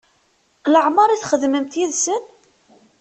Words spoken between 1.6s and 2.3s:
yid-sen?